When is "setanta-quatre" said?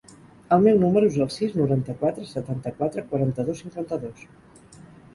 2.33-3.07